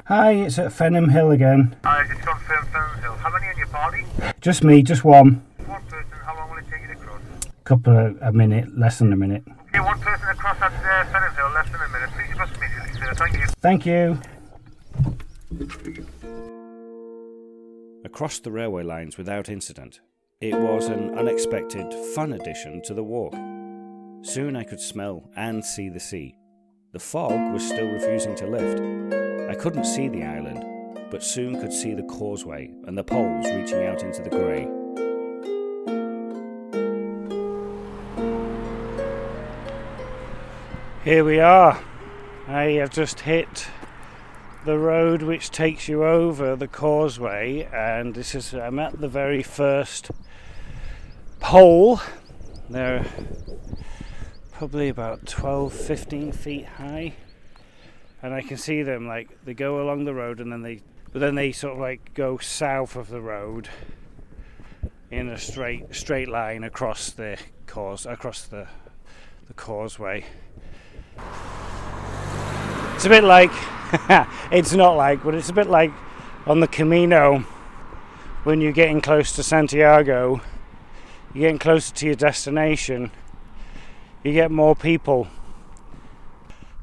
[0.08, 1.76] Hi, it's at Fenham Hill again.
[1.84, 3.14] Hi, it's Fenham Hill.
[3.14, 4.06] How many party?
[4.40, 5.44] Just me, just one.
[5.66, 6.06] One person.
[6.26, 7.22] How long will it take you to cross?
[7.66, 9.44] Couple of a minute, less than a minute.
[9.70, 12.10] Okay, one person across at uh, Fenham Hill, less than a minute.
[12.16, 13.14] Please cross immediately, sir.
[13.14, 13.46] Thank you.
[13.62, 14.18] Thank you.
[18.06, 20.00] Across the railway lines without incident,
[20.40, 23.34] it was an unexpected, fun addition to the walk.
[24.22, 26.36] Soon I could smell and see the sea.
[26.94, 28.80] The fog was still refusing to lift.
[29.50, 30.64] I couldn't see the island,
[31.16, 34.68] but soon could see the causeway and the poles reaching out into the grey.
[41.06, 41.82] Here we are.
[42.50, 43.66] I have just hit
[44.66, 49.42] the road which takes you over the causeway, and this is I'm at the very
[49.42, 50.12] first
[51.40, 52.02] pole.
[52.70, 53.06] They're
[54.52, 57.14] probably about 12 15 feet high,
[58.22, 60.82] and I can see them like they go along the road and then they
[61.16, 63.70] but then they sort of like go south of the road
[65.10, 68.68] in a straight straight line across the cause across the
[69.48, 70.26] the causeway.
[72.96, 73.52] It's a bit like,
[74.52, 75.94] it's not like, but it's a bit like
[76.46, 77.46] on the Camino
[78.44, 80.42] when you're getting close to Santiago,
[81.34, 83.10] you're getting closer to your destination,
[84.22, 85.30] you get more people.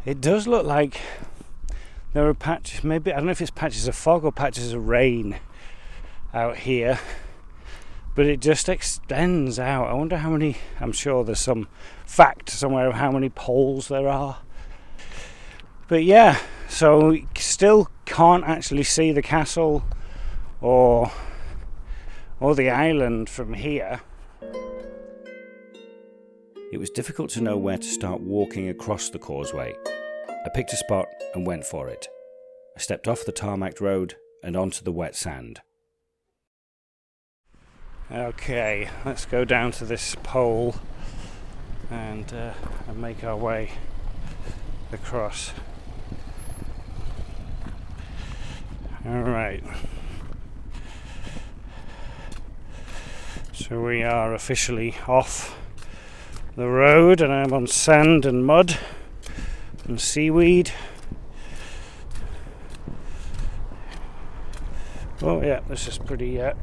[0.07, 1.03] It does look like
[2.13, 4.87] there are patches, maybe, I don't know if it's patches of fog or patches of
[4.87, 5.37] rain
[6.35, 6.99] out here,
[8.15, 9.87] but it just extends out.
[9.89, 11.69] I wonder how many, I'm sure there's some
[12.05, 14.39] fact somewhere of how many poles there are.
[15.89, 19.85] But yeah, so still can't actually see the castle
[20.61, 21.11] or
[22.41, 24.01] or the island from here.
[26.73, 29.75] It was difficult to know where to start walking across the causeway.
[30.45, 32.09] I picked a spot and went for it.
[32.77, 35.61] I stepped off the tarmac road and onto the wet sand.
[38.11, 40.75] Okay, let's go down to this pole
[41.91, 42.53] and, uh,
[42.89, 43.71] and make our way
[44.93, 45.53] across.
[49.07, 49.63] All right.
[53.53, 55.57] So we are officially off
[56.57, 58.77] the road, and I'm on sand and mud
[59.85, 60.73] and seaweed.
[65.21, 66.55] Oh, yeah, this is pretty uh,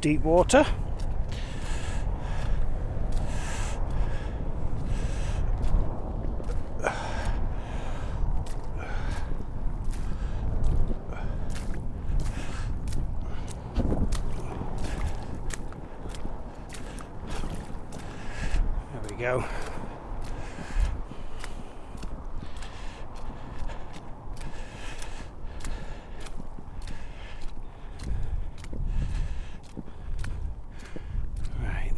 [0.00, 0.64] deep water.
[18.92, 19.44] There we go.
[31.62, 31.92] Right.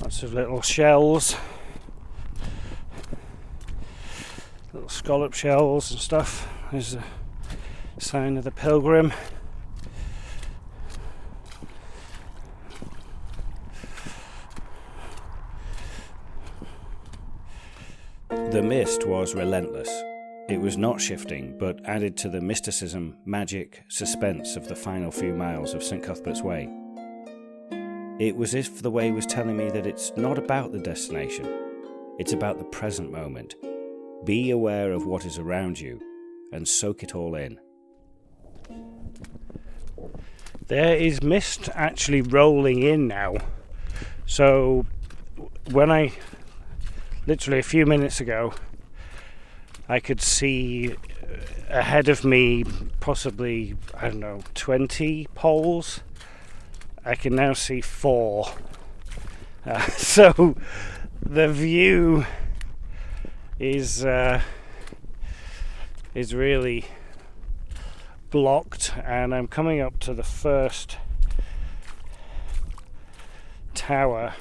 [0.00, 1.34] Lots of little shells,
[4.74, 6.46] little scallop shells and stuff.
[6.70, 7.02] There's a
[7.96, 9.14] sign of the pilgrim.
[18.28, 19.88] The mist was relentless.
[20.50, 25.32] It was not shifting, but added to the mysticism, magic, suspense of the final few
[25.32, 26.02] miles of St.
[26.02, 26.85] Cuthbert's Way.
[28.18, 31.46] It was as if the way was telling me that it's not about the destination,
[32.18, 33.54] it's about the present moment.
[34.24, 36.00] Be aware of what is around you
[36.50, 37.60] and soak it all in.
[40.68, 43.36] There is mist actually rolling in now.
[44.24, 44.86] So
[45.70, 46.12] when I
[47.26, 48.54] literally a few minutes ago
[49.88, 50.96] I could see uh,
[51.68, 52.64] ahead of me
[53.00, 56.00] possibly I don't know 20 poles.
[57.06, 58.52] I can now see 4.
[59.64, 60.56] Uh, so
[61.22, 62.26] the view
[63.60, 64.42] is uh,
[66.14, 66.86] is really
[68.30, 70.98] blocked and I'm coming up to the first
[73.74, 74.34] tower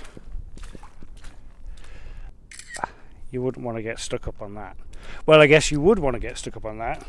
[3.29, 4.75] you wouldn't want to get stuck up on that
[5.25, 7.05] well I guess you would want to get stuck up on that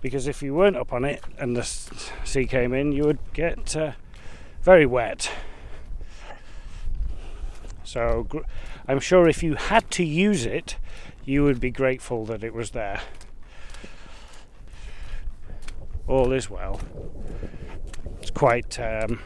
[0.00, 3.76] because if you weren't up on it and the sea came in you would get
[3.76, 3.92] uh,
[4.62, 5.30] very wet
[7.90, 8.28] So
[8.86, 10.76] I'm sure if you had to use it,
[11.24, 13.00] you would be grateful that it was there.
[16.06, 16.80] All is well.
[18.22, 19.18] It's quite um,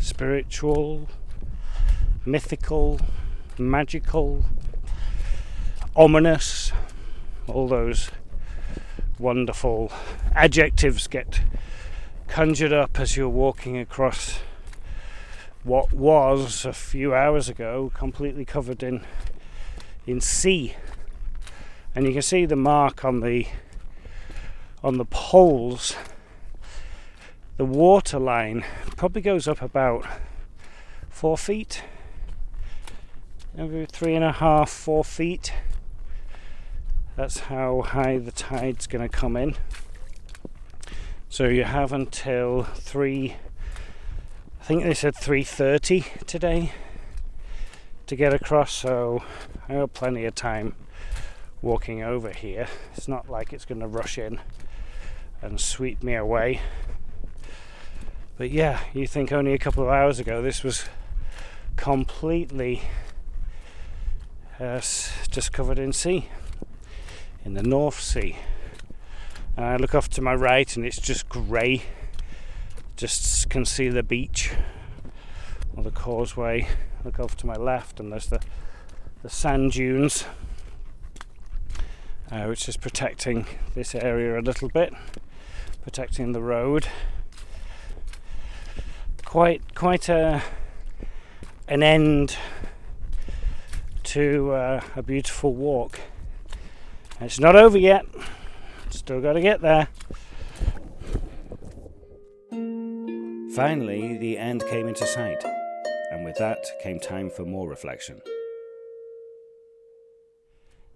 [0.00, 1.08] spiritual,
[2.26, 2.98] mythical,
[3.56, 4.44] magical,
[5.94, 6.72] ominous.
[7.46, 8.10] All those
[9.16, 9.92] wonderful
[10.34, 11.40] adjectives get
[12.32, 14.38] conjured up as you're walking across
[15.64, 19.04] what was a few hours ago completely covered in
[20.06, 20.74] in sea.
[21.94, 23.48] And you can see the mark on the
[24.82, 25.94] on the poles.
[27.58, 28.64] The water line
[28.96, 30.06] probably goes up about
[31.10, 31.82] four feet.
[33.54, 35.52] Maybe three and a half four feet.
[37.14, 39.54] That's how high the tide's going to come in
[41.32, 43.36] so you have until 3
[44.60, 46.72] I think they said 3:30 today
[48.06, 49.24] to get across so
[49.66, 50.74] I have plenty of time
[51.62, 52.66] walking over here.
[52.94, 54.40] It's not like it's going to rush in
[55.40, 56.60] and sweep me away.
[58.36, 60.84] But yeah, you think only a couple of hours ago this was
[61.76, 62.82] completely
[64.60, 64.82] uh,
[65.30, 66.28] just covered in sea
[67.42, 68.36] in the North Sea.
[69.56, 71.82] And I look off to my right and it's just grey.
[72.96, 74.52] Just can see the beach
[75.76, 76.68] or the causeway.
[77.04, 78.40] Look off to my left and there's the,
[79.22, 80.24] the sand dunes,
[82.30, 84.94] uh, which is protecting this area a little bit,
[85.82, 86.86] protecting the road.
[89.24, 90.42] Quite, quite a
[91.68, 92.36] an end
[94.02, 96.00] to uh, a beautiful walk.
[97.20, 98.04] It's not over yet.
[98.92, 99.88] Still got to get there.
[103.54, 105.42] Finally, the end came into sight,
[106.12, 108.20] and with that came time for more reflection.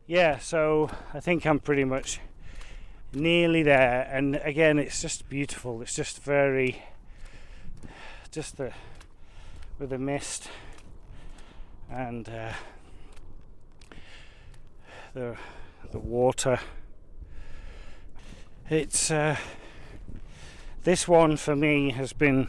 [0.06, 2.20] Yeah, so I think I'm pretty much
[3.12, 4.08] nearly there.
[4.12, 5.82] And again, it's just beautiful.
[5.82, 6.82] It's just very,
[8.30, 8.72] just the
[9.78, 10.48] with the mist
[11.90, 12.52] and uh,
[15.12, 15.36] the
[15.90, 16.60] the water.
[18.68, 19.36] It's uh,
[20.82, 22.48] this one for me has been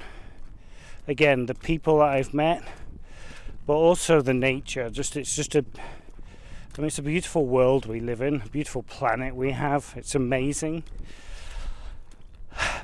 [1.07, 2.63] again the people that I've met,
[3.67, 4.89] but also the nature.
[4.89, 5.63] Just it's just a
[6.75, 9.93] I mean, it's a beautiful world we live in, a beautiful planet we have.
[9.95, 10.85] It's amazing,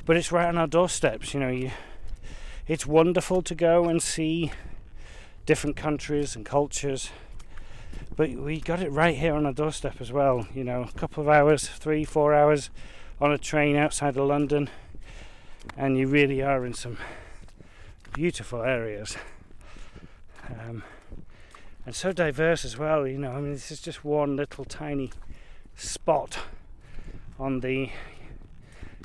[0.06, 1.34] but it's right on our doorsteps.
[1.34, 1.72] You know, you,
[2.68, 4.52] it's wonderful to go and see
[5.44, 7.10] different countries and cultures,
[8.14, 10.46] but we got it right here on our doorstep as well.
[10.54, 12.70] You know, a couple of hours, three, four hours
[13.20, 14.68] on a train outside of London,
[15.76, 16.98] and you really are in some
[18.12, 19.16] beautiful areas.
[20.48, 20.82] Um,
[21.86, 23.06] and so diverse as well.
[23.06, 25.10] You know, I mean, this is just one little tiny
[25.76, 26.38] spot
[27.38, 27.90] on the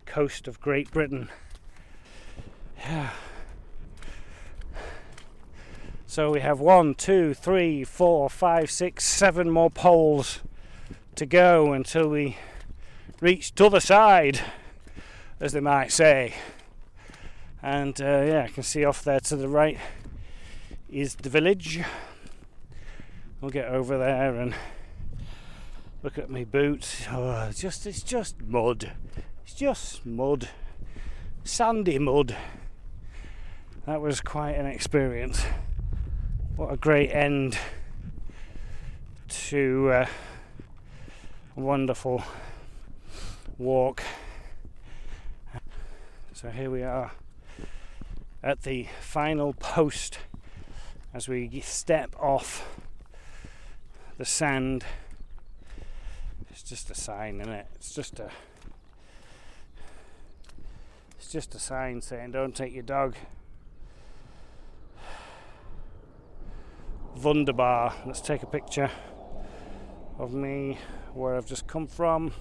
[0.05, 1.29] coast of Great Britain.
[2.77, 3.11] Yeah.
[6.05, 10.39] So we have one, two, three, four, five, six, seven more poles
[11.13, 12.35] to go until we
[13.21, 14.41] reach t'other side,
[15.39, 16.35] as they might say.
[17.61, 19.77] And uh, yeah, I can see off there to the right
[20.89, 21.79] is the village
[23.41, 24.53] we'll get over there and
[26.03, 27.05] look at my boots.
[27.09, 28.91] Oh, just it's just mud.
[29.43, 30.49] It's just mud,
[31.43, 32.35] sandy mud.
[33.85, 35.45] That was quite an experience.
[36.55, 37.57] What a great end
[39.29, 40.05] to uh,
[41.55, 42.23] a wonderful
[43.59, 44.01] walk.
[46.31, 47.11] So here we are
[48.41, 50.19] at the final post
[51.13, 52.79] as we step off
[54.17, 54.85] the sand.
[56.49, 57.67] It's just a sign, isn't it?
[57.75, 58.31] It's just a
[61.17, 63.15] it's just a sign saying don't take your dog.
[67.21, 67.93] Wunderbar.
[68.05, 68.89] Let's take a picture
[70.17, 70.77] of me
[71.13, 72.31] where I've just come from.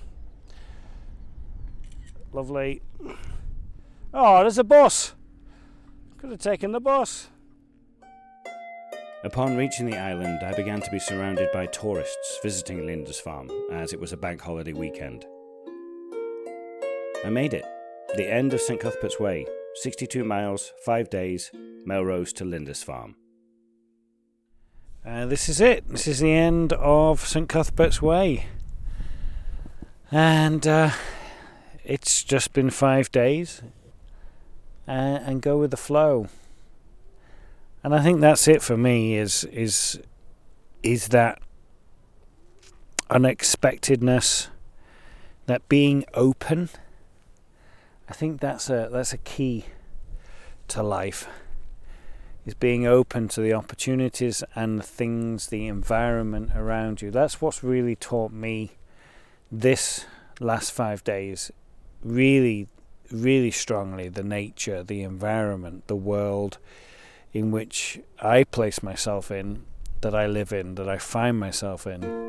[2.33, 2.83] Lovely.
[4.13, 5.15] Oh, there's a bus.
[6.19, 7.29] Could have taken the bus.
[9.25, 14.01] Upon reaching the island, I began to be surrounded by tourists visiting Lindisfarne, as it
[14.01, 15.27] was a bank holiday weekend.
[17.25, 17.65] I made it.
[18.17, 18.81] The end of St.
[18.81, 21.51] Cuthbert's Way, 62 miles, 5 days,
[21.85, 23.17] Melrose to Lindisfarne.
[25.05, 25.89] Uh, this is it.
[25.89, 27.49] This is the end of St.
[27.49, 28.47] Cuthbert's Way.
[30.13, 30.93] And uh,
[31.89, 33.63] it's just been five days.
[34.87, 36.29] Uh, and go with the flow.
[37.83, 39.17] And I think that's it for me.
[39.17, 40.01] Is is
[40.83, 41.41] is that
[43.11, 44.49] unexpectedness,
[45.47, 46.71] that being open.
[48.09, 49.67] I think that's a that's a key
[50.69, 51.29] to life.
[52.47, 57.11] Is being open to the opportunities and the things, the environment around you.
[57.11, 58.73] That's what's really taught me
[59.53, 60.07] this
[60.41, 61.53] last five days.
[62.03, 62.69] Really,
[63.11, 66.59] really strongly the nature, the environment, the world
[67.33, 69.65] in which I place myself in,
[70.01, 72.29] that I live in, that I find myself in.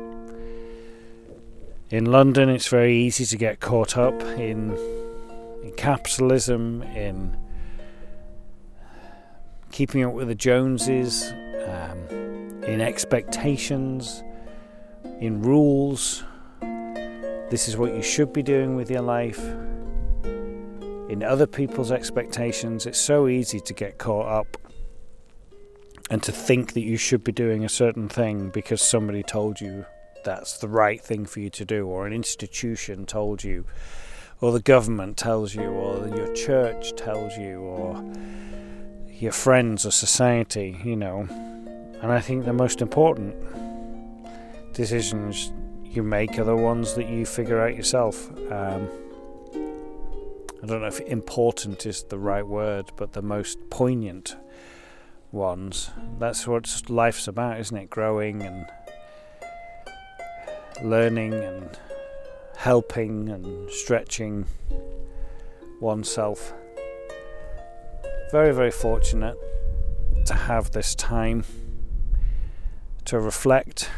[1.90, 4.76] In London, it's very easy to get caught up in,
[5.62, 7.36] in capitalism, in
[9.72, 11.32] keeping up with the Joneses,
[11.66, 11.98] um,
[12.64, 14.22] in expectations,
[15.20, 16.22] in rules.
[17.50, 19.40] This is what you should be doing with your life.
[21.10, 24.56] In other people's expectations, it's so easy to get caught up
[26.10, 29.84] and to think that you should be doing a certain thing because somebody told you
[30.24, 33.64] that's the right thing for you to do, or an institution told you,
[34.40, 38.00] or the government tells you, or your church tells you, or
[39.08, 41.26] your friends or society, you know.
[42.00, 43.34] And I think the most important
[44.72, 45.52] decisions
[45.90, 48.30] you make the ones that you figure out yourself.
[48.50, 48.88] Um,
[50.62, 54.36] I don't know if important is the right word, but the most poignant
[55.32, 55.90] ones.
[56.18, 57.90] That's what life's about, isn't it?
[57.90, 58.66] Growing and
[60.82, 61.78] learning and
[62.56, 64.46] helping and stretching
[65.80, 66.52] oneself
[68.30, 69.36] very, very fortunate
[70.24, 71.42] to have this time
[73.04, 73.90] to reflect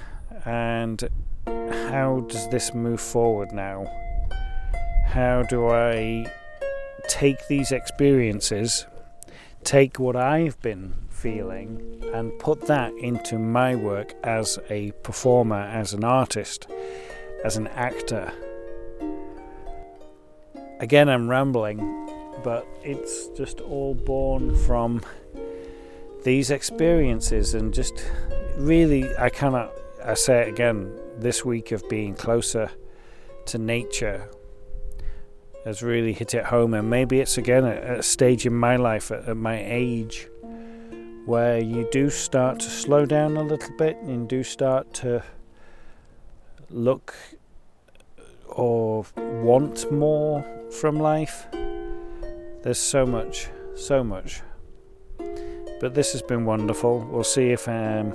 [0.46, 1.10] and
[1.46, 3.86] how does this move forward now?
[5.06, 6.26] How do I
[7.08, 8.86] take these experiences,
[9.64, 15.92] take what I've been feeling, and put that into my work as a performer, as
[15.92, 16.66] an artist,
[17.44, 18.32] as an actor?
[20.80, 21.78] Again, I'm rambling,
[22.42, 25.02] but it's just all born from
[26.24, 28.04] these experiences and just
[28.56, 29.72] really I cannot
[30.04, 32.70] I say it again this week of being closer
[33.46, 34.28] to nature
[35.64, 39.28] has really hit it home and maybe it's again a, stage in my life at,
[39.28, 40.28] at my age
[41.24, 45.22] where you do start to slow down a little bit and do start to
[46.68, 47.14] look
[48.46, 51.46] or want more from life
[52.62, 54.40] there's so much, so much.
[55.80, 57.00] But this has been wonderful.
[57.10, 58.14] We'll see if um,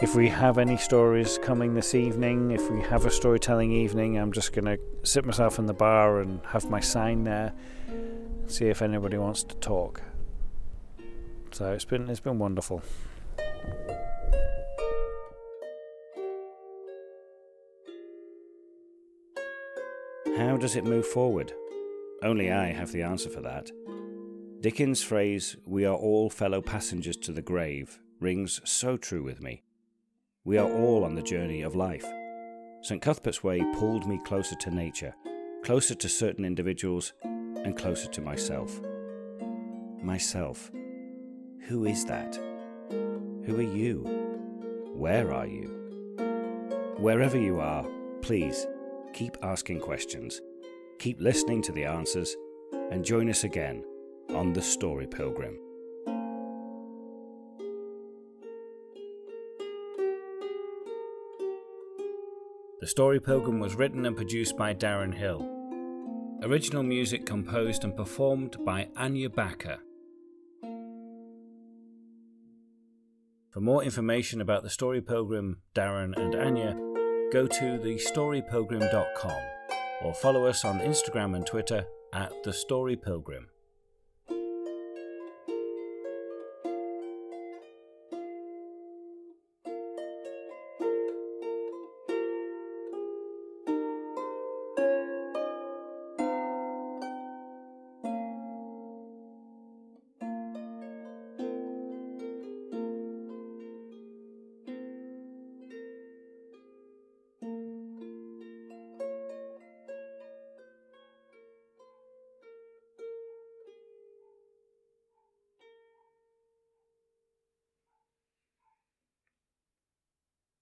[0.00, 2.52] if we have any stories coming this evening.
[2.52, 6.20] If we have a storytelling evening, I'm just going to sit myself in the bar
[6.20, 7.52] and have my sign there.
[8.46, 10.02] See if anybody wants to talk.
[11.52, 12.82] So it's been it's been wonderful.
[20.36, 21.52] How does it move forward?
[22.22, 23.70] Only I have the answer for that.
[24.60, 29.62] Dickens' phrase, We are all fellow passengers to the grave, rings so true with me.
[30.50, 32.04] We are all on the journey of life.
[32.82, 33.00] St.
[33.00, 35.14] Cuthbert's Way pulled me closer to nature,
[35.62, 38.80] closer to certain individuals, and closer to myself.
[40.02, 40.72] Myself.
[41.68, 42.34] Who is that?
[42.90, 44.02] Who are you?
[44.92, 45.68] Where are you?
[46.98, 47.86] Wherever you are,
[48.20, 48.66] please
[49.12, 50.40] keep asking questions
[50.98, 52.36] Keep listening to the answers
[52.90, 53.84] and join us again
[54.30, 55.60] on The Story Pilgrim.
[62.80, 65.46] The Story Pilgrim was written and produced by Darren Hill.
[66.42, 69.80] Original music composed and performed by Anya Backer.
[73.50, 76.72] For more information about the Story Pilgrim, Darren and Anya,
[77.30, 79.42] go to thestorypilgrim.com
[80.02, 83.48] or follow us on Instagram and Twitter at The Story Pilgrim.